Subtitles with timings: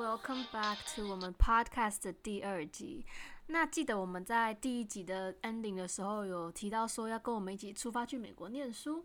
[0.00, 3.04] ，Welcome back to 我们 Podcast 的第二集。
[3.48, 9.04] 那记得我们在第一集的 ending 的时候有提到说要跟我们一起出发去美国念书。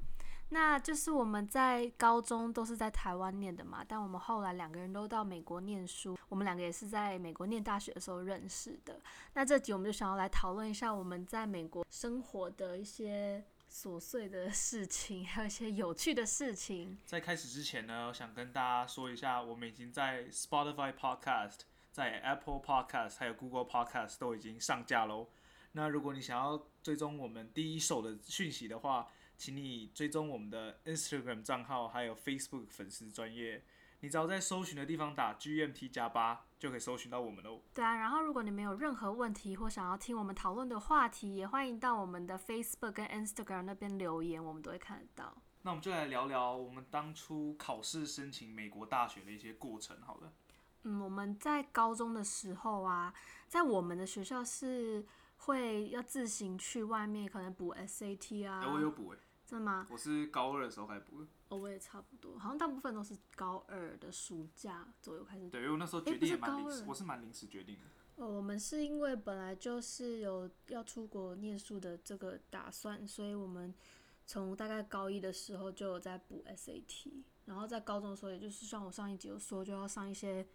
[0.49, 9.01] 那就是我们在高中都是在台湾念的嘛，但我们后来两个人都到美国念书，我们两个也是在美国念大学的时候认识的。
[9.33, 13.43] 那这集我们就想要来讨论一下我们在美国生活的一些
[13.75, 16.97] 琐碎的事情， 还有一些有趣的事情。
[17.05, 21.59] 在开始之前呢，我想跟大家说一下，我们已经在 Spotify Podcast、
[21.91, 25.27] 在 Apple Podcast 还有 Google Podcast 都已经上架喽。
[25.73, 33.61] 那如果你想要追踪我们第一手的讯息的话，请你追踪我们的 Instagram 账号，还有 Facebook 粉丝专业。
[33.99, 37.61] 你只要在搜寻的地方打 GMT 加八，就可以搜寻到我们喽。
[37.75, 45.37] 对啊，然后如果你们有任何问题或想要听我们讨论的话题，也欢迎到我们的 Facebook 跟 Instagram 那边留言，我们都会看得到。
[45.61, 50.33] 那我们就来聊聊我们当初考试申请美国大学的一些过程，好了。
[50.81, 53.13] 嗯，我们在高中的时候啊，
[53.47, 55.05] 在我们的学校是
[55.37, 58.63] 会要自行去外面可能补 SAT 啊。
[58.63, 59.85] 哎、我有补哎、真的吗？
[59.91, 61.27] 我是高二的时候开始补的。
[61.55, 65.49] 哦，我也差不多，好像大部分都是高二的暑假左右开始。
[65.49, 67.81] 对，因为我那时候诶决定也蛮不是高二，临时我是蛮临时决定的。
[68.17, 73.73] 哦，我们是因为本来就是有要出国念书的这个打算，所以我们
[74.25, 77.11] 从大概高一的时候就有在补 SAT，
[77.45, 80.47] 然后在高中的时候，也就是像我上一集有说，就要上一些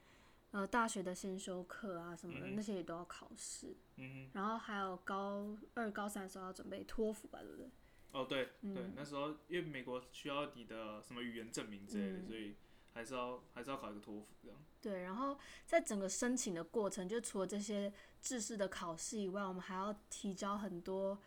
[0.52, 7.70] 呃大学的先修课啊什么的，嗯那些也都要考试，嗯然后还有高二、高三的时候要准备托福吧，对不对？
[8.12, 12.56] 哼，哦对嗯对，那时候因为美国需要你的什么语言证明之类的，嗯所以
[12.92, 14.58] 还是要还是要考一个托福这样。
[14.80, 21.18] 对，然后在整个申请的过程，就除了这些制式的考试以外，我们还要提交很多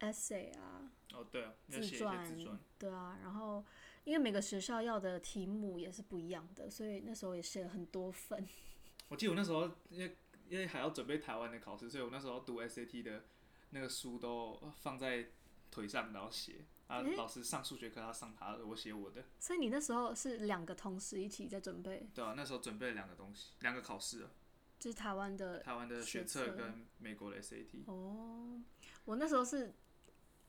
[0.00, 3.64] essay 啊、哦对啊，要自写一些传自传。，对啊，然后
[4.04, 8.46] 因为每个学校要的题目也是不一样的，所以那时候也写了很多份。
[9.08, 10.16] 我记得我那时候因为
[10.48, 13.24] 因为还要准备台湾的考试，所以我那时候读 SAT 的
[13.70, 15.26] 那个书都放在
[15.74, 16.64] 腿上，然后写。
[16.86, 19.24] 啊，诶老师上数学课他上他的，我写我的。
[19.40, 24.30] 所以你那时候是两个同时一起在准备，对啊，那时候准备了两个东西，两个考试啊，
[24.78, 27.84] 就是台湾的台湾的学学测测跟美国的 SAT。
[27.86, 28.62] 哦。
[29.06, 29.74] 我那时候是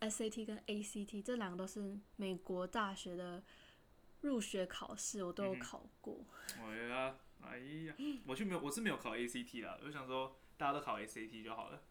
[0.01, 3.41] SAT 跟 ACT 这两个都是美国大学的
[4.19, 6.25] 入学考试，我都有考过。
[6.61, 11.81] 我呀，哎呀，我去没有，我是没有考 ACT 啦，我就想说大家都考 ACT 就好了。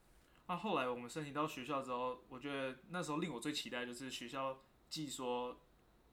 [0.47, 4.61] 那、后来我们申请到学校之后，我觉得那时候令我最期待就是学校
[4.91, 5.59] 寄说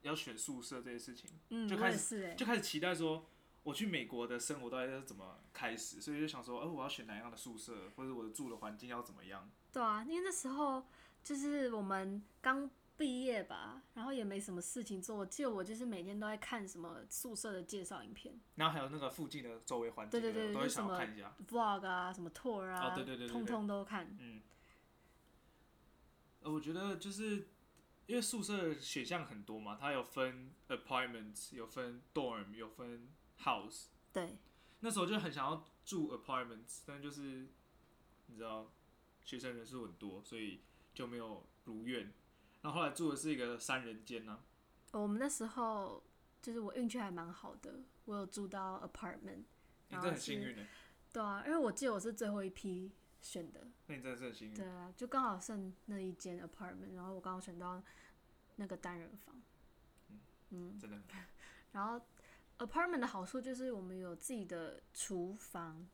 [0.03, 3.25] 要选宿舍这些事情，嗯，我就开始就开始期待说
[3.63, 9.49] 我去美国的生活到底是怎么开始，所以就想说，哦、我要选哪样的宿舍，或者我的住的环境要怎么样。
[9.71, 10.83] 对啊，因为那时候
[11.23, 12.69] 就是我们刚
[13.01, 15.17] 毕业吧，然后也没什么事情做。
[15.17, 21.35] 我记得我就是每天都在看什么宿舍的介绍影片然后还有那个附近的周围环境的，对对对都会想要看一下。
[21.47, 24.15] ，vlog 啊，什么 tour 啊，哦对对对对通通都看。
[24.19, 24.43] 嗯，
[26.41, 27.47] 呃，我觉得就是
[28.05, 33.09] 因为宿舍选项很多嘛，它有分 apartments，有分 dorm，有分
[33.39, 33.85] house。
[34.13, 34.37] 对，
[34.81, 37.47] 那时候就很想要住 apartments，但就是
[38.27, 38.71] 你知道
[39.25, 40.61] 学生人数很多，所以
[40.93, 42.13] 就没有如愿。
[42.61, 44.39] 然后后来住的是一个三人间呢、
[44.91, 46.03] 我们那时候
[46.41, 49.43] 就是我运气还蛮好的，我有住到 apartment。
[49.89, 50.65] 你真的很幸运的，
[51.11, 52.91] 对啊，因为我记得我是最后一批
[53.21, 54.53] 选的，那你真的是很幸运。
[54.55, 57.81] 对啊，就刚好剩那一间 apartment，然后我刚好选到
[58.55, 59.41] 那个单人房。
[60.51, 61.05] 嗯，真的很
[61.73, 62.05] 然后
[62.59, 65.87] apartment 的好处就是我们有自己的厨房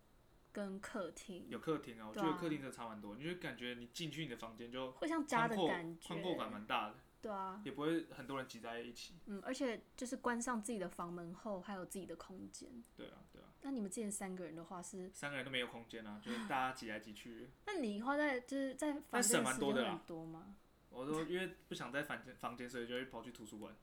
[0.58, 9.14] 跟客厅，有客厅啊，我觉得客厅真的差蛮多，你就感觉你进去你的房间就会像家的感觉，宽阔感蛮大的，对啊，也不会很多人挤在一起。
[9.28, 12.72] 嗯，而且就是关上自己的房门后，还有自己的空间。
[12.96, 17.52] 对啊，对啊，那你们之前三个人的话是，三个人都没有空间啊，就是大家挤来挤去。
[17.68, 20.56] 那你花在就是在房间的时间蛮多的啦很多吗？
[20.90, 23.76] 我都因为不想在房间房间，所以就会跑去图书馆，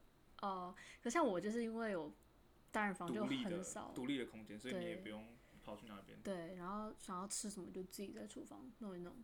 [0.43, 2.13] 哦、可像我就是因为有
[2.73, 5.25] 单人房就很少，独立的空间，所以你也不用
[5.65, 6.19] 跑去那边。
[6.23, 9.15] 对，然后想要吃什么就自己在厨房弄一弄。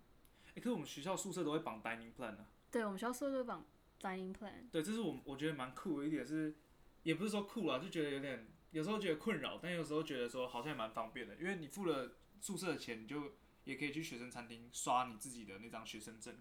[0.48, 2.46] 哎、可是我们学校宿舍都会绑 dining plan 啊。
[2.70, 3.64] 对，我们学校宿舍都会绑
[4.00, 6.56] dining plan，对，这是我我觉得蛮酷的一点是，
[7.02, 13.32] 也不是说酷啦，就觉得有点，有时候觉得困扰，但有时候觉得说好像也蛮方便的，因为你付了宿舍的钱，你就
[13.64, 16.36] 也可以去学生餐厅刷你自己的那张学生证。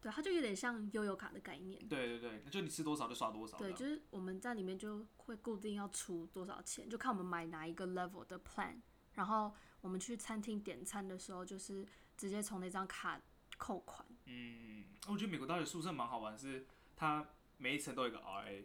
[0.00, 1.78] 对，它就有点像悠游卡的概念。
[1.88, 8.80] 对对对，就你吃多少就刷多少对，就是我们在里面就会固定要出多少钱，就看我们买哪一个 level 的 plan，
[9.20, 9.52] 然后
[9.82, 11.86] 我们去餐厅点餐的时候，就是
[12.16, 13.20] 直接从那张卡
[13.58, 14.02] 扣款。
[14.24, 16.64] 嗯，我觉得美国大学宿舍蛮好玩，是
[16.96, 17.28] 它
[17.58, 18.64] 每一层都有一个 RA，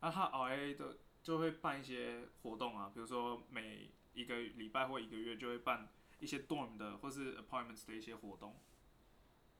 [0.00, 5.88] 那它 RA 的就会办一些活动啊，比如说每一个礼拜或一个月就会办
[6.18, 8.56] 一些 dorm 的或是 apartments 的一些活动，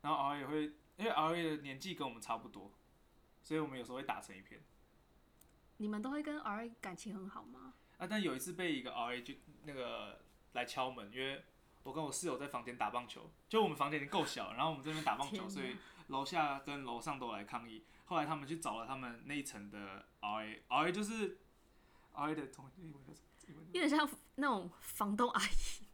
[0.03, 0.63] 然后 RA 也会，
[0.97, 2.73] 因为 RA 的年纪跟我们差不多，
[3.45, 4.61] 所以我们有时候会打成一片。
[5.77, 7.75] 你们都会跟 R A 感情很好吗？
[7.99, 10.24] 啊，但有一次被一个 RA 就那个
[10.55, 11.45] 来敲门，因为
[11.85, 15.77] 我跟我室友在房间打棒球，就我们房间已经够小，然后我们这边打棒球，所以
[16.09, 17.85] 楼下跟楼上都来抗议。
[18.07, 21.39] 后来他们去找了他们那一层的 RA，RA 就是
[22.15, 22.71] RA 的同
[23.47, 25.85] 有点像那种房东阿姨。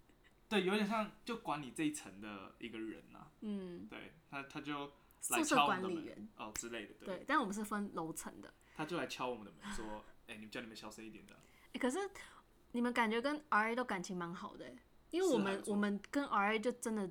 [0.48, 4.90] 对，有点像就管理这一层的一个人呐、嗯，对他他就来
[5.20, 6.28] 宿舍敲管理员。
[6.36, 8.52] 哦之类的，对，对，但我们是分楼层的。
[8.74, 11.36] 他就来敲我们的门说，哎、你们叫你们小声一点的。
[11.72, 11.98] 欸可是
[12.72, 14.76] 你们感觉跟 R A 都感情蛮好的欸，
[15.10, 17.10] 因为我们我们跟 R A 就真的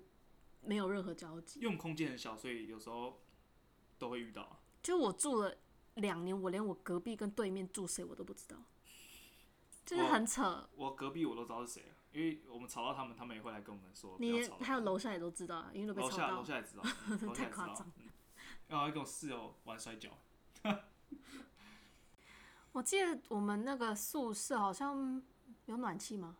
[0.62, 1.60] 没有任何交集。
[1.60, 3.22] 因为我们空间很小，所以有时候
[3.98, 4.60] 都会遇到啊。
[4.82, 5.58] 就我住了
[5.96, 8.58] 两年，我连我隔壁跟对面住谁我都不知道，
[9.86, 10.70] 就是很扯。
[10.76, 16.56] 我隔壁我都知道是谁了，因为我们吵到他们，他们也会来跟我们说你还有楼下也都知道啊，因为都被吵到楼下 楼。
[16.56, 16.78] 下也知
[17.28, 17.86] 道，太夸张。
[17.88, 17.94] 了
[18.70, 20.10] 然后还跟我室友玩摔跤，
[22.72, 25.22] 我记得我们那个宿舍好像
[25.70, 26.36] 有暖气吗？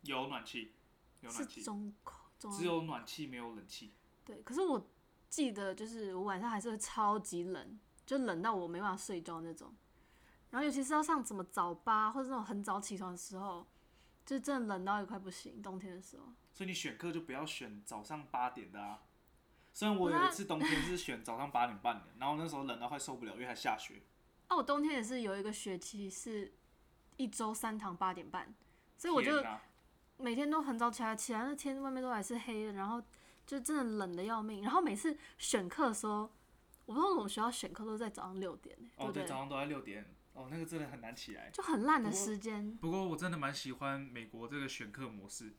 [0.00, 0.72] 有暖气，
[1.20, 1.92] 有暖气，中
[2.38, 3.92] 中只有暖气没有冷气。
[4.24, 4.88] 对，可是我
[5.28, 9.74] 记得就是我晚上还是会超级冷，就冷到我没办法睡觉那种。
[10.48, 13.66] 然后尤其是要上什么早八或者那种很早起床的时候，
[14.24, 16.24] 就真的冷到也快不行，冬天的时候。
[16.54, 19.02] 所以你选课就不要选早上八点的啊。
[19.74, 24.02] 虽然我有一次冬天是选早上八点半的，然后那时候冷到快受不了，因为还下雪。
[24.46, 26.54] 啊， 我冬天也是有一个学期是
[27.16, 28.54] 一周三堂八点半，
[28.96, 29.32] 所以我就
[30.18, 33.02] 每天都很早起来，起来那天外面都还是黑的，然后
[33.46, 34.62] 就真的冷的要命。
[34.62, 36.30] 然后每次选课的时候，
[36.86, 41.50] 我不知道我们学校选课都在早上六点、哦，对，早上都在六点，哦，那个真的很难起来。
[41.50, 42.76] 就很烂的时间。
[42.76, 45.52] 不过我真的蛮喜欢美国这个选课模式，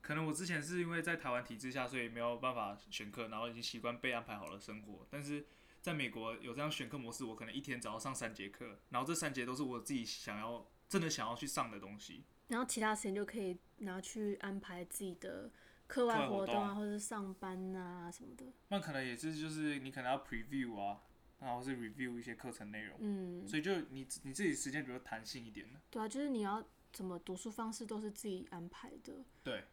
[0.00, 5.06] 可能我之前是因为在台湾体制下，所以没有办法选课，然后已经习惯被安排好了生活。
[5.10, 5.46] 但是
[5.80, 12.22] 在美国有这样选课模式，我可能一天只要上三节课，然后这三节都是我自己想要真的想要去上的东西。
[12.48, 15.50] 然后其他时间就可以拿去安排自己的
[15.86, 18.44] 课外活活动啊，或者是上班啊什么的。
[18.68, 21.00] 那可能也是就是你可能要 preview 啊，
[21.38, 25.80] 然后是 review 一些课程内容，嗯，所以就你你自己时间比较弹性一点的。
[25.90, 26.62] 对啊，就是你要
[26.92, 29.24] 怎么读书方式都是自己安排的。
[29.42, 29.64] 对，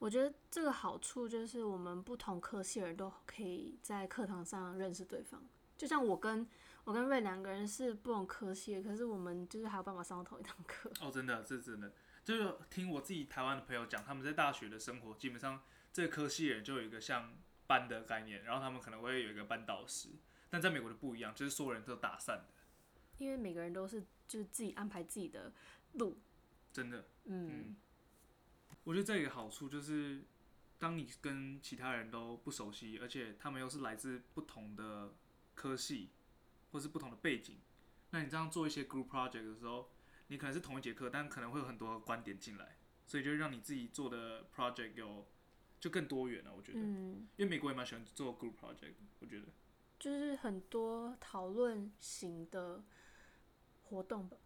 [0.00, 5.40] 我觉得这个好处就是我们不同科系的人都可以在课堂上认识对方。
[5.76, 6.46] 就像我跟
[6.90, 10.90] 我跟瑞两个人是不同科系的，可是我们就是还有办法上到同一堂课。
[11.00, 11.92] 哦，真的，这真的，
[12.24, 17.32] 就是听我自己台湾的朋友讲，他们在大学的生活，基本上这个科系的人就有一个像
[17.68, 20.08] 班的概念，然后他们可能会有一个班导师，
[20.48, 22.48] 但在美国的不一样，就是所有人都打散的，
[23.18, 25.52] 因为每个人都是就是自己安排自己的
[25.92, 26.18] 路，
[26.72, 27.04] 真的。
[27.26, 27.76] 嗯，
[28.82, 30.24] 我觉得这个好处就是，
[30.76, 35.14] 当你跟其他人都不熟悉，而且他们又是来自不同的
[35.54, 36.10] 科系
[36.72, 37.58] 或是不同的背景，
[38.10, 39.90] 那你这样做一些 group project 的时候，
[40.28, 45.26] 你可能是同一节课，但可能会有很多观点进来，所以就让你自己做的 project 有
[45.78, 46.52] 就更多元了。
[46.54, 49.46] 我觉得，嗯，因为美国也蛮喜欢做 group project，的我觉得。
[49.98, 52.82] 就是很多讨论型的
[53.84, 54.36] 活动吧。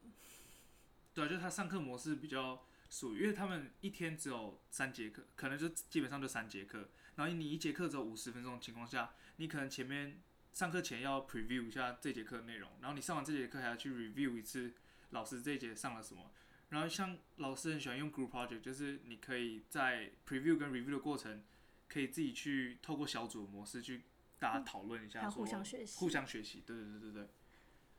[1.12, 10.20] 对啊，就是他上课模式比较属于，因为他们一天只有三节课，可能就基本上就三节课，然后你一节课只有五十分钟的情况下，你可能前面
[10.54, 14.72] 上课前要 preview 一下这节课的内容，然后你上完这节课还要去 review 一次
[15.10, 16.30] 老师这一节上了什么。
[16.68, 21.42] 然后像老师很喜欢用 group project，就是你可以在 preview 跟 review 的过程，
[21.88, 24.04] 可以自己去透过小组的模式去
[24.38, 27.28] 大家讨论一下互相学习互相学习，对对对对对。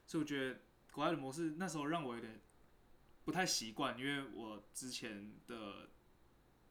[0.07, 0.61] 所以我觉得
[0.93, 2.39] 国外的模式那时候让我有点
[3.25, 5.89] 不太习惯，因为我之前的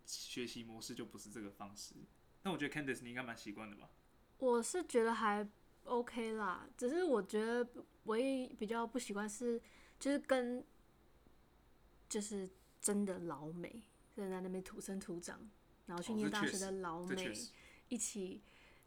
[0.06, 1.94] 学习模式就不是这个方式。
[2.42, 3.90] 那我觉得 Candice 你应该蛮习惯的吧？
[4.38, 5.46] 我是觉得还
[5.84, 7.66] OK 啦，只是我觉得
[8.04, 9.60] 唯一比较不习惯是，
[9.98, 10.64] 就是跟
[12.08, 12.48] 就是
[12.80, 13.82] 真的老美，
[14.14, 15.40] 真的在那边土生土长，
[15.86, 17.32] 然后去哦念大学的老美
[17.88, 18.42] 一起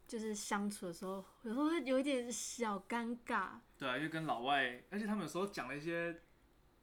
[0.06, 6.22] 就是相处的时候，有时候会有一点小尴尬，对啊，因为跟老外，而且他们有时候讲了一些，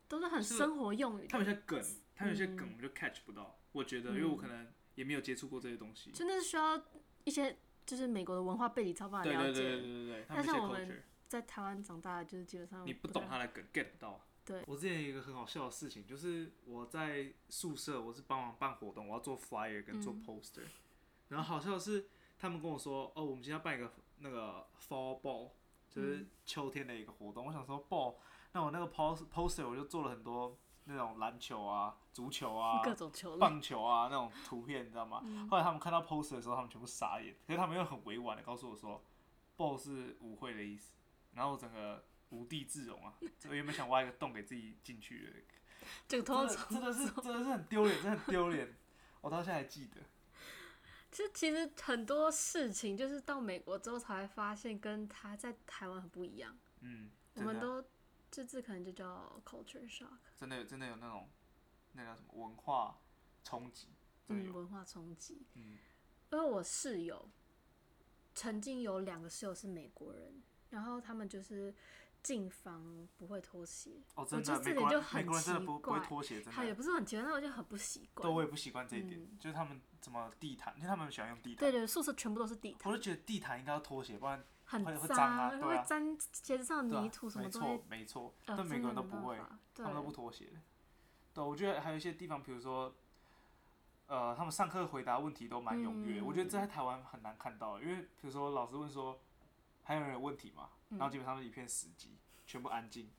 [0.08, 1.84] 都是很生活用语，他们有些梗，
[2.16, 3.60] 他们有些嗯梗我们就 catch 不到。
[3.72, 6.12] 我觉得，因为我可能也没有接触过这些东西。
[6.12, 6.82] 真的是需要
[7.26, 9.88] 一些就是美国的文化背景才有办法了对对对对解。
[9.88, 14.22] 对对，他但们一些像我们在台湾长大的，就是基本上你不懂他的梗 get 不到。
[14.46, 20.66] 对我之前有一个很好笑的事情，就是我在宿舍，我是帮忙办活动，我要做 flyer 跟做嗯 poster，、
[21.30, 25.50] 然后好笑的是，他们跟我说，哦，我们今天要办一个那个 fall ball，
[25.90, 27.48] 就是嗯秋天的一个活动。
[27.48, 28.18] 我想说 ball，
[28.52, 33.38] 那我那个 post poster 我就做了很多那种篮球啊、足球啊、 各种球。
[33.38, 35.22] 棒球啊那种图片，你知道吗？
[35.24, 39.04] 嗯后来他们看到 poster 的时候，他们全部傻眼，可是他们又很委婉的告诉我说
[39.58, 40.94] ，ball 是舞会的意思，
[41.34, 43.14] 然后我整个无地自容啊！
[43.50, 48.76] 我原本想挖一个洞给自己进去的，这个通真的真的是真的是很丢脸，真的很丢脸，
[49.22, 50.02] 我到现在还记得。
[51.12, 56.58] 其实其实很多事情就是到美国之后才会发现，跟他在台湾很不一样。
[56.82, 57.82] 嗯，我们都
[58.36, 61.30] 这字可能就叫 culture shock，真的有真的有那种
[61.94, 63.00] 那叫什么文化
[63.46, 63.88] 冲击，
[64.28, 64.54] 真的嗯，有。
[64.54, 65.46] 文化冲击。
[65.54, 65.78] 嗯
[66.32, 67.30] 因为我室友
[68.34, 71.74] 曾经有两个室友是美国人，然后他们就是
[72.22, 76.76] 进房不会脱鞋，哦，真的，我觉得这美国人就很国人真的奇不不会怪脱鞋，真他也的。
[76.76, 78.36] 不是很奇怪，但我就很不习惯对，。
[78.36, 81.60] 我也不习惯这一点，嗯就是他们怎么地毯，因为他们喜欢用地毯。
[81.60, 87.84] 对对，宿舍全部都是地毯，我就觉得地毯应该要脱鞋，不然很脏啊对啊会沾鞋子上的泥土什么没错都会。
[87.88, 89.40] 没错，呃但美国人都不会，，
[89.76, 90.60] 他们都不对，脱鞋的。
[91.34, 92.96] 对，我觉得还有一些地方，比如说，
[94.08, 99.20] 呃，他们上课回答问题都蛮踊跃，嗯我觉得这在台湾很难看到，因为比如说老师问说，
[99.84, 100.70] 还有人有问题吗？
[100.90, 102.10] 嗯然后基本上是一片死寂，
[102.46, 103.10] 全部安静。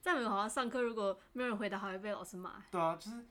[0.00, 2.62] 在美国好像上课如果没有人回答，还会被老师骂。
[2.70, 3.26] 对啊，就是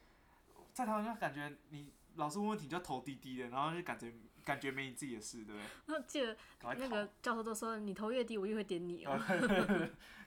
[0.73, 4.13] 在台湾就感觉你老师问问题就要头低低的，然后就感觉
[4.49, 5.69] 感觉没你自己的事，对不对？
[5.85, 6.35] 那记得。
[6.77, 9.17] 那个教授都说，你头越低，我越会点你哦。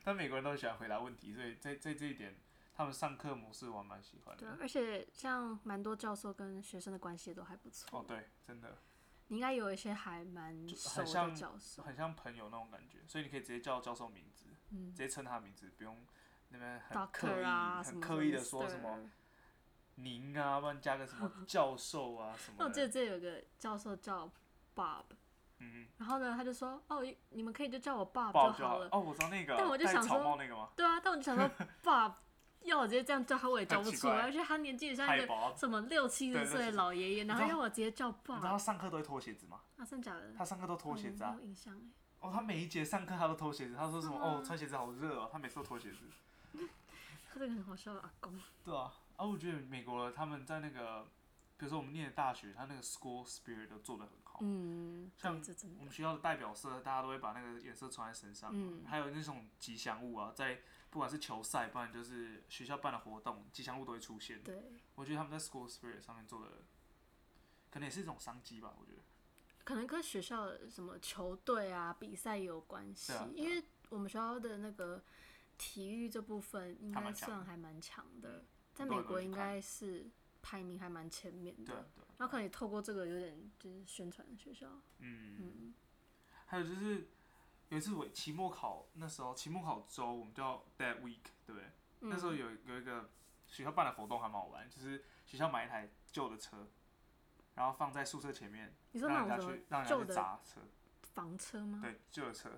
[0.05, 2.37] 但美国人都喜欢回答问题，所以在在这一点，
[2.75, 8.01] 他们上课模式我还蛮喜欢的。，对啊而且像蛮多教授跟学生的关系都还不错。
[8.01, 8.79] 哦，对，真的
[9.29, 11.83] 你应该有一些还蛮熟的很像教授。
[11.83, 16.05] 很像朋友那种感觉，所以你可以直接叫教授名字，嗯直接称他名字，不用
[16.49, 17.45] 那边很刻意、
[17.85, 19.11] 很刻意的说什么.
[19.97, 22.65] 您啊，不然加个什么教授啊什么的。
[22.65, 24.31] 那我记得这有个教授叫
[24.75, 25.05] Bob，
[25.59, 28.89] 嗯，然后呢，他就说，哦，你们可以就叫我 Bob 就好了。
[28.91, 30.71] 哦，我知道那个，但我就想说帽那个吗？
[30.75, 31.51] 对啊，但我就想说，
[31.85, 32.15] Bob
[32.63, 35.55] 要我直接这样叫他，我也叫不出来，而且他年纪也像一个。
[35.57, 39.61] 什么六七十岁的老爷爷，然后要我直接叫你知道他上课都会脱鞋子吗？
[39.77, 40.33] 啊，真的假的？
[40.37, 41.37] 他上课都脱鞋子啊嗯。
[41.39, 41.83] 有印象哎。
[42.21, 44.17] 哦，他每一节上课他都脱鞋子，他说什么？
[44.17, 45.99] 哦，穿鞋子好热哦，他每次都脱鞋子。
[47.35, 48.39] 他这个很好笑的阿公。
[48.65, 51.05] 对啊，啊，我觉得美国他们在那个，
[51.57, 54.39] 比如说我们念的大学，他那个 school spirit 都做得很好。
[54.43, 55.35] 嗯，像。
[55.79, 58.51] 我们学校的代表色，大家都会把那个颜色穿在身上。
[58.53, 64.43] 嗯还有那种吉祥物啊，在不管是球赛，不然就是学校办的活动，吉祥物都会出现。
[64.43, 64.63] 对，
[64.95, 66.51] 我觉得他们在 school spirit 上面做的，
[67.71, 68.75] 可能也是一种商机吧。
[68.79, 68.99] 我觉得。
[69.65, 75.01] 可能跟学校的什么球队啊比赛有关系因为我们学校的那个
[75.57, 80.11] 体育这部分应该算还蛮强的，在美国应该是
[80.41, 81.89] 排名还蛮前面的。
[82.19, 84.69] 然后可能也透过这个有点就是宣传学校。
[84.99, 85.37] 嗯。
[85.41, 85.75] 嗯，
[86.47, 87.09] 还有就是
[87.69, 91.65] 有一次我期末考那时候期末考周，我们叫 that week，对不对？
[92.01, 93.11] 嗯那时候有有一个
[93.47, 96.67] 学校办的活动还蛮好玩，就是学校买一台旧的车，
[97.55, 100.61] 然后放在宿舍前面，你说让那种什么人家去让人家去旧的砸车，
[101.01, 101.81] 房车吗？
[101.81, 102.51] 对，旧的车，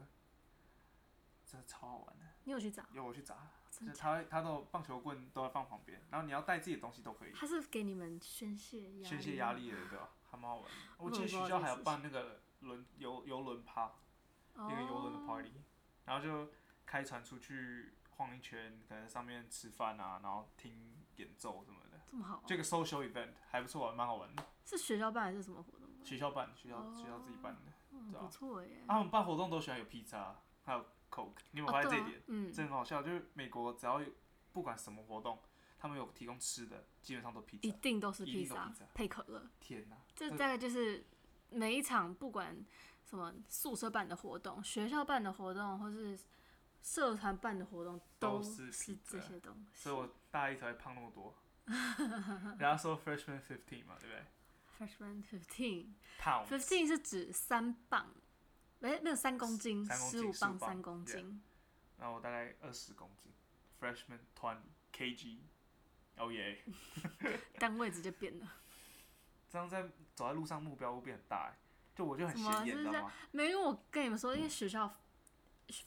[1.45, 2.25] 真的超好玩的。
[2.45, 2.87] 你有去砸？
[2.93, 3.51] 有我去砸，
[3.81, 9.53] 就的是他他都棒球棍都会放旁边，然后你要带自己的东西都可以，他是给你们宣泄压力，宣泄压。
[9.55, 10.11] 力的，对吧？
[10.31, 10.71] 还蛮好玩的。
[10.99, 13.93] 我记得学校还有这件事办那个轮游游轮趴，
[14.55, 15.53] 哦一个游轮的 party，
[16.05, 16.51] 然后就
[16.87, 24.45] 开船出去晃一圈，可能上面吃饭啊，然后听演奏什么的，这么好，这个 social event 还不错，蛮好玩的。
[24.65, 25.89] 是学校办还是什么活动？
[26.05, 27.61] 学校办，学校、哦学校自己办的。
[27.93, 28.85] 嗯，对啊不错耶。
[28.87, 32.19] 他们办活动都喜欢有披萨，还有 Coke，你有没有发现这一点？
[32.19, 34.09] 哦对啊嗯，这很好笑，就是美国只要有
[34.53, 35.39] 不管什么活动，
[35.79, 37.69] 他们有提供吃的，基本上都披萨。
[37.69, 39.47] 一定都是披萨配可乐。
[39.61, 41.07] 天哪，这大概就是
[41.51, 42.57] 每一场不管
[43.09, 46.19] 什么宿舍办的活动、学校办的活动，或是
[46.83, 49.83] 社团办的活动，都是是披萨这些东西。
[49.83, 51.35] 所以我大一才会胖那么多。
[52.59, 54.25] 然后说 freshman fifteen 嘛，对不对
[54.77, 58.13] Freshman fifteen？pound fifteen 是指三磅，
[58.85, 61.41] 没没有三公斤，十五磅磅三公斤。
[61.97, 63.33] 然后我大概二十公斤
[63.81, 64.59] ，freshman twenty
[64.93, 65.39] kg，
[66.19, 66.63] 哦耶！
[67.59, 68.53] 单位直接变了。
[69.49, 71.57] 这样在走在路上目标会变很大欸，
[71.95, 73.13] 就我就很什么显眼，是这样你知道吗？
[73.31, 74.95] 没有，我跟你们说，因为学校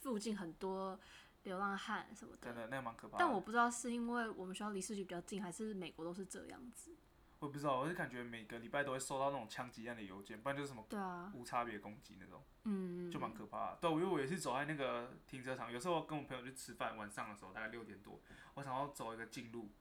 [0.02, 1.00] 附近很多
[1.44, 3.20] 流浪汉什么的，真的那个蛮可怕的。
[3.20, 6.96] 但我不知道是因为我们学校离市区比较近，还是美国都是这样子。
[7.40, 13.78] 我也不知道，我就感觉每个礼拜都会收到那种枪击案的邮件，不然就是什么对啊，无差别攻击那种，嗯，就蛮可怕的。
[13.82, 18.20] 对，因为我也是走在那个停车场，有时候跟我朋友去吃饭，晚上的时候大概六点多，
[18.56, 19.72] 我想要走一个近路，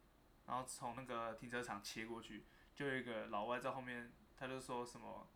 [0.46, 2.44] 然后从那个停车场切过去，
[2.74, 5.28] 就有一个老外在后面，他就说什么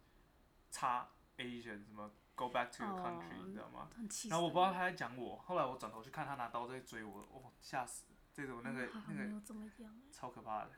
[0.70, 3.90] 叉 Asian 什么 Go back to your 哦 country，、你知道吗？
[4.30, 8.06] 然后我不知道他在讲我，后来我转头去看他拿刀在追我，哦，吓死！
[8.32, 9.42] 这种那个嗯那个
[10.10, 10.70] 超可怕的。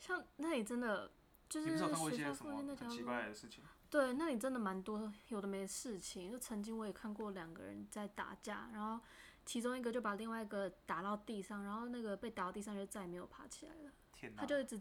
[0.00, 1.10] 像那里真的
[1.48, 3.62] 就是学校附近那条路很奇怪的事情？
[3.90, 6.30] 对，那里真的蛮多有的没的事情。
[6.30, 9.04] 就曾经我也看过两个人在打架，然后
[9.46, 14.46] 其中一个就把另外一个打到地上，然后那个被打到地上就再也没有爬起来了，天哪他！
[14.46, 14.80] 就一直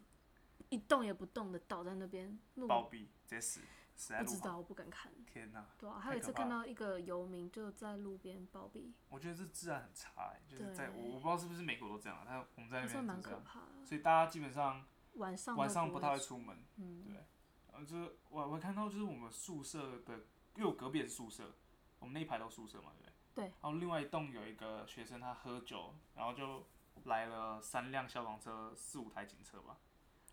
[0.70, 2.40] 一动也不动的倒在那边。
[2.56, 3.62] 路暴毙，直接死，
[3.96, 4.26] 死在路。
[4.26, 5.12] 不知道，我不敢看。
[5.28, 5.64] 天哪！
[5.78, 13.86] 对啊，还有一次看到一个游民就在路边暴毙，我觉得这治安很差、欸，就是在我我不知道是不是美国都这样啊，但我们在那还算蛮边是这样，可怕的。
[13.86, 14.84] 所以大家基本上
[15.16, 17.24] 晚上不上不太会出，门，嗯，对。
[17.72, 20.16] 呃，就是我我看到就是我们宿舍的，
[20.56, 21.56] 因为我隔壁也是宿舍，
[22.00, 23.14] 我们那一排都宿舍嘛，对不对？
[23.36, 23.44] 对。
[23.46, 26.68] 然后另外一栋有一个学生他喝酒，然后就
[27.06, 29.78] 来了三辆消防车，四五台警车吧，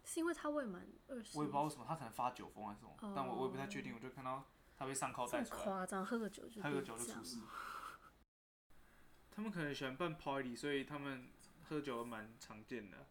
[0.04, 4.44] 是因为他未满二十，我也不知道为什么，他可能发酒疯还是什么，但我我也不太确定，我就看到
[4.76, 5.62] 他被上铐带出来。
[5.62, 7.38] 夸张，喝个酒就喝个酒就出事。
[9.30, 11.30] 他们可能喜欢办 party，所以他们
[11.68, 13.06] 喝酒蛮常见的。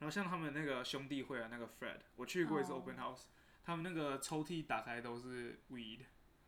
[0.00, 3.26] 然后像他们那个兄弟会啊，那个 Fred，我去过一次哦 open house，、
[3.62, 6.00] 他们那个抽屉打开都是 weed，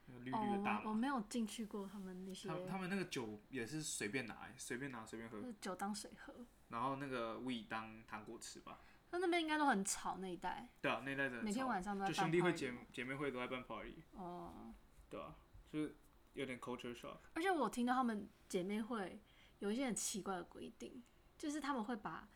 [0.07, 0.95] 那个绿绿的大哦，我我。
[0.95, 6.35] 没有进去过他们那些他们他们那个酒也是随便拿、欸，随便拿随便喝，就是酒当水喝。
[6.69, 8.81] 然后那个 weed 当糖果吃吧。
[9.11, 14.73] 那那边应该都很吵那一带，对啊，那代真的每天超晚上都在办就兄弟会 party 姐姐妹会都在办 party，哦。
[15.11, 15.35] 对啊，
[15.71, 15.95] 就是
[16.33, 17.19] 有点 culture shock。
[17.35, 19.21] 而且我听到他们姐妹会
[19.59, 21.03] 有一些很奇怪的规定，
[21.37, 22.27] 就是他们会把，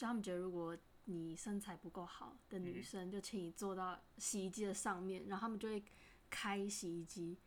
[0.00, 5.84] 就他们觉得如果你身材不够好的女嗯生，就请你坐到洗衣机的上面，然后他们就会
[6.30, 7.38] 开洗衣机。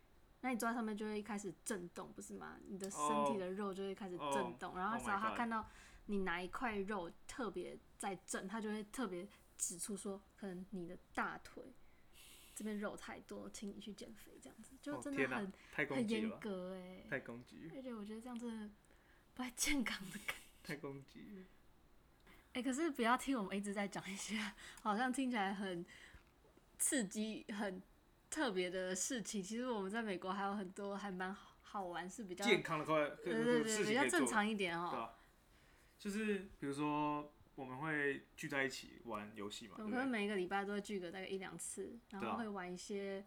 [0.41, 2.59] 那你坐在上面就会开始震动，不是吗？
[2.67, 5.67] 你的身体的肉就会开始震动然后 Oh 只要他看到
[6.05, 11.73] 你哪一块肉特别在震，他就会特别指出说，可能你的大腿
[12.53, 18.69] 这边肉太多，请你去减肥，这样子就真的很、很严格哎、太攻击，而且我觉得这样真的
[19.33, 20.43] 不太健康的感觉。
[20.61, 21.47] 太攻击
[22.53, 22.59] 了。
[22.59, 24.37] 哎、可是不要听我们一直在讲一些
[24.81, 25.85] 好像听起来很
[26.77, 27.81] 刺激、很
[28.29, 29.41] 特别的事情。
[29.41, 35.09] 其实我们在美国还有很多还蛮好好玩，是比较健康的快，对对对，比较正常一点哦。
[35.97, 40.07] 就是比如说我们会聚在一起玩游戏嘛，对我可能？
[40.07, 43.25] 每一个礼拜都会聚个大概一两次，然后会玩一些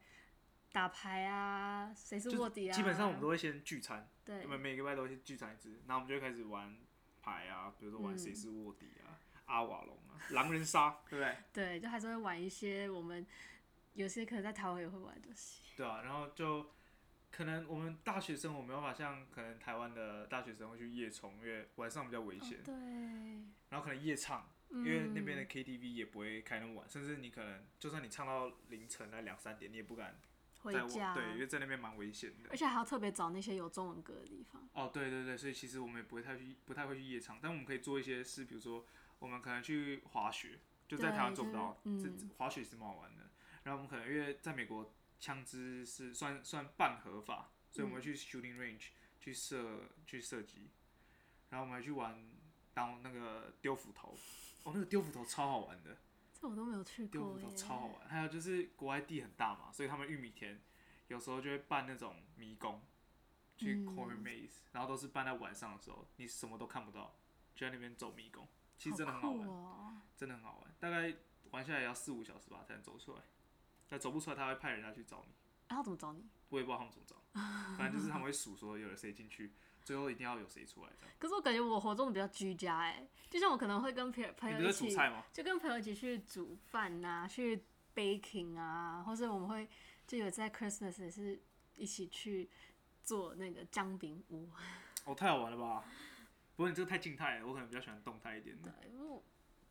[0.73, 2.73] 打牌啊，谁是卧底啊。
[2.77, 6.77] 基本上我们都会先聚餐，对我们每个礼拜都会先聚餐一次，然后我们就会开始玩
[7.27, 11.37] 牌啊，比如说玩嗯谁是卧底啊、阿瓦隆啊、狼人杀， 对不对？
[11.53, 13.27] 对，就还是会玩一些我们
[13.95, 15.63] 有些可能在台湾也会玩的东西。
[15.77, 16.71] 对啊，然后就
[17.33, 22.75] 可能我们大学生我没办法像可能台湾的大学生会去夜冲，因为晚上比较危险，哦对，
[23.71, 30.19] 然后可能夜唱，因因为那边的 KTV 也不会开那么晚，甚至你可能就算你唱到凌晨那两三点，你也不敢
[30.73, 32.57] 在对，因为在那边蛮危险的而。
[32.57, 34.69] 且还要特别找那些有中文歌的地方。
[34.73, 38.85] 哦，对对对，所以其实我们也不会太去不太会去夜场，但我们可以做一些事，比如说
[39.19, 43.31] 我们可能去滑雪，就在台湾对做不到，这、就是嗯滑雪是蛮好玩的。
[43.65, 48.89] 然后我们可能因为在美国枪支是算算半合法，所以我们会去 shooting range
[49.21, 50.71] 去射去射击，
[51.51, 52.29] 然后我们还去玩
[52.75, 54.17] 当那个丢斧头，
[54.65, 55.97] 哦，那个丢斧头超好玩的。
[56.47, 57.57] 这我都没有去丢斧头过耶。
[57.57, 58.09] 超好玩。
[58.09, 60.61] 还有就是国外地很大嘛，所以他们玉米田
[61.09, 62.81] 有时候就会办那种迷宫，
[63.57, 67.17] 去嗯 corn maze，、然后都是办在晚上的时候，你什么都看不到，
[67.55, 68.47] 就在那边走迷宫，
[68.79, 70.03] 其实真的很好玩。
[70.17, 70.75] 真的很好玩。
[70.79, 71.13] 大概
[71.51, 73.23] 玩下来要四五小时吧才能走出来，
[73.89, 75.35] 那走不出来他会派人家去找你，
[75.69, 76.25] 然后怎么找你？
[76.51, 77.17] 我也不知道他们怎么找，
[77.77, 79.53] 反正就是他们会数说有了谁进去，
[79.87, 81.15] 最后一定要有谁出来这样。
[81.17, 85.23] 可是我感觉我活动比较居家哎，就像我可能会跟朋友朋友一起，煮菜吗？
[85.33, 89.69] 就跟朋友一起去煮饭呐、去 baking 啊，或是我们会
[90.05, 91.41] 就有在 Christmas 也是
[91.77, 92.51] 一起去
[93.05, 94.51] 做那个姜饼屋。
[95.05, 95.85] 哦，太好玩了吧！
[96.57, 98.73] 不过你这个太静态了，我可能比较喜欢动态一点的。
[98.81, 99.23] 对，因为我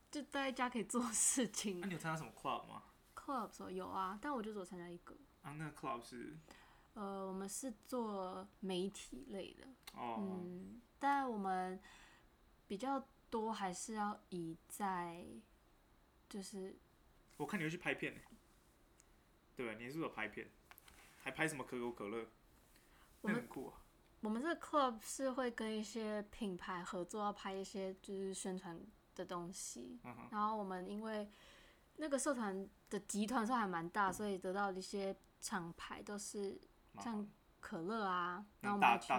[0.10, 1.88] 就待在家可以做事情那、。
[1.88, 5.14] 你有参加什么 club 吗？club 的时候有啊，但我就只有参加一个。
[5.42, 6.38] 啊，那个 club 是
[6.96, 11.80] 呃，我们是做媒体类的，哦，嗯，但我们
[12.68, 15.26] 比较多还是要以在
[16.28, 16.76] 就是
[17.38, 18.22] 我看你会去拍片欸
[19.56, 20.50] 对，你是不是有拍片？
[21.22, 22.26] 还拍什么可口可乐？
[23.22, 23.82] 我们很酷啊。
[24.22, 28.80] 我们这个 club 是会跟一些品牌合作，要拍一些就是宣传
[29.16, 30.00] 的东西。
[30.04, 31.30] 嗯哼，然后我们因为
[31.98, 36.60] 那个社团的集团算还蛮大，所以得到的一些厂牌都是
[37.02, 37.28] 像
[37.60, 39.14] 可乐啊，然后我们还去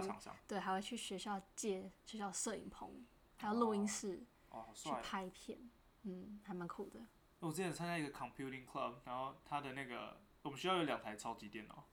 [0.46, 3.04] 对，还会去学校借学校摄影棚，
[3.38, 4.90] 还有录音室哦，好去。
[5.02, 5.58] 拍片，
[6.02, 7.00] 嗯，还蛮酷的。
[7.40, 11.84] 我之前参加一个 computing club，然后他的那个我们学校有两台超级电脑，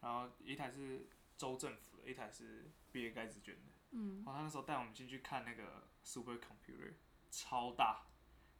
[0.00, 3.72] 然后一台是州政府的，一台是比尔盖茨捐的。
[3.92, 6.94] 嗯，然后他那时候带我们进去看那个 super computer，
[7.30, 8.02] 超大，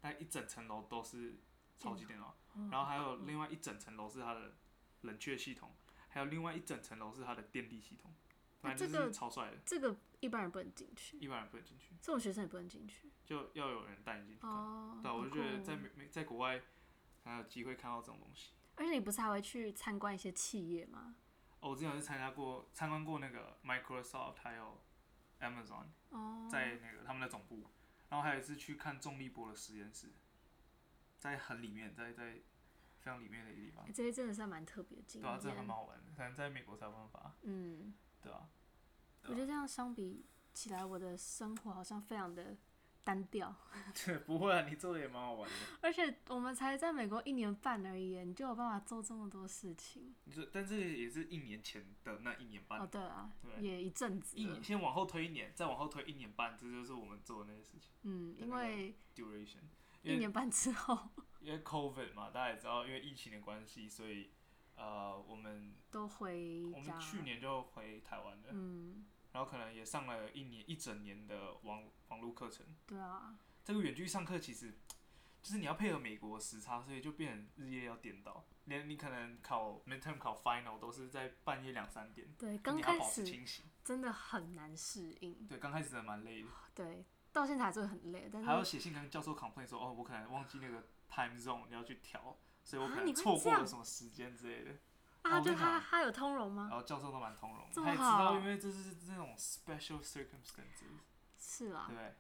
[0.03, 1.41] 那一整层楼都是
[1.77, 2.35] 超级电脑，
[2.71, 4.55] 然后还有另外一整层楼是它的
[5.03, 5.75] 冷却系统，
[6.17, 8.11] 还有另外一整层楼是它的电力系统，
[8.63, 13.11] 反正就是那这个超帅的，这个一般人不能进去，一般人不能进去，这种学生也不能进去。
[13.27, 14.51] 就要有人带你进去看。
[14.51, 16.59] 哦，对啊，我就觉得在美美在国外
[17.23, 18.53] 才有机会看到这种东西。
[18.77, 21.17] 而且你不是还会去参观一些企业吗？
[21.61, 24.81] 哦，我之前有去参加过参观过那个 Microsoft 还有
[25.41, 27.69] Amazon 哦，在那个他们的总部，
[28.09, 30.15] 然后还有一次去看重力波的实验室，
[31.19, 32.39] 在很里面，在在
[33.07, 35.69] 非常里面的一个地方欸，这些真的是蛮特别的经对啊，这很蛮。
[35.69, 38.49] 好玩的，可能在美国才有办法，嗯，对啊，
[39.23, 42.57] 我觉得这样相比起来，我的生活好像非常的
[43.05, 43.55] 单调。
[44.05, 50.13] 对，不会啊，你做的也蛮好玩的，而且我们才在美国一年半而已，你就有办法做这么多事情。
[50.25, 54.61] 你说但这也是一年前的那一年半，哦，对啊，对也一阵子一年。
[54.65, 59.61] 先往后推一年，再往后推一年半，这就是我们做的那些事情嗯，因为 duration，
[60.03, 61.09] 因为一年半之后
[61.47, 64.33] 因为 COVID 嘛，大家也知道，因为疫情的关系，所以
[64.75, 67.01] 呃，我们都回家我们。
[67.01, 72.67] 去年就回台湾了，嗯，然后可能也上了一年一整年的网网络课程。
[72.85, 74.73] 对啊，这个远距上课其实
[75.41, 83.65] 就是你要配合美国时差，所以就变成日夜要颠倒，连你可能考 midterm 考 final 都是在半夜两三点，对，刚你要保持开始清醒。
[83.85, 85.47] 真的很难适应。
[85.47, 94.73] 对，刚开始真的蛮累的，对，到现在还是会很累，但是还要写信跟教授 complain 说，哦，我可能忘记那个 time zone 要去调，所以我可能错过了什么时间之类的。
[95.23, 96.69] 啊，就我跟你讲他他有通融吗？
[96.71, 101.01] 然后教授都蛮通融他也知道，好因为这是这种 special circumstances，
[101.37, 102.15] 是啊对？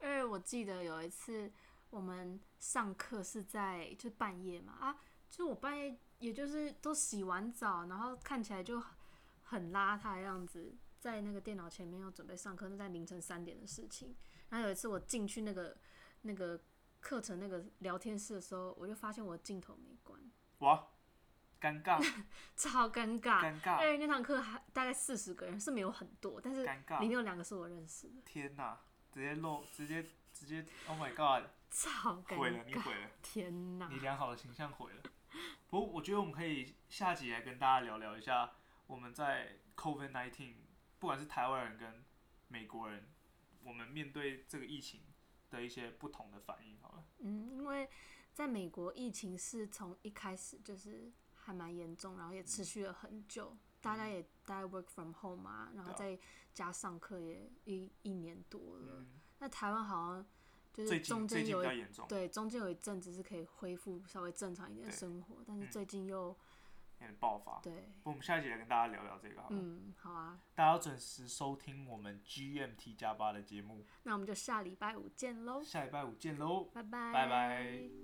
[0.00, 1.50] 因为我记得有一次
[1.90, 4.96] 我们上课是在就半夜嘛啊，
[5.30, 8.82] 就我半夜也就是都洗完澡，然后看起来就
[9.42, 14.14] 很邋遢的样子，在那个电脑前面要准备上课，那在凌晨三点的事情。
[14.50, 15.76] 然后有一次我进去那个
[16.22, 16.60] 那个
[17.04, 20.18] 课程那个聊天室的时候，我就发现我的镜头没关，
[20.60, 20.88] 哇，
[21.60, 22.02] 尴尬，
[22.56, 23.42] 超尴尬。
[23.44, 28.80] 尴尬，因为那堂课还大概四十个人，是没有很多，但是尴尬里面有两个是我认识的，天哪，
[29.12, 32.80] 直接漏，直接直接，Oh my God， 超尴尬毁了，你尬！
[32.80, 33.86] 毁了，天哪！
[33.90, 35.02] 你良好的形象毁了。
[35.68, 38.52] 不过我觉得我们可以下集来跟大家聊聊一下
[38.86, 40.54] 我们在 COVID nineteen，
[40.98, 42.02] 不管是台湾人跟
[42.48, 43.06] 美国人，
[43.62, 45.02] 我们面对这个疫情
[45.54, 46.76] 的一些不同的反应。
[46.80, 47.88] 好了，嗯，因为
[48.32, 56.18] 在美国疫情是从一开始就是还蛮严重，然后也持续了很久，大家也大家 work from home 啊，然后在
[56.52, 58.96] 家上课也一一年多了。
[58.98, 60.26] 嗯，那台湾好像
[60.72, 61.62] 就是中间有
[62.08, 65.70] 对中间有一阵子是可以恢复稍微正常一点的生活，但是嗯。
[65.70, 66.36] 最近又、
[67.14, 67.60] 爆发。
[67.62, 69.56] 对，不，我们下一集来跟大家聊聊这个好了。
[69.58, 78.03] 嗯，好啊，大家要准时收听我们 GMT 加八的节目，那我们就下礼拜五见喽，下礼拜五见喽，拜拜，拜拜。